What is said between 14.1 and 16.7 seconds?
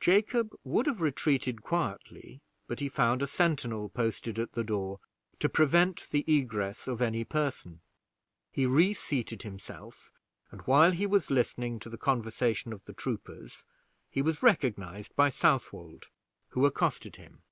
he was recognized by Southwold, who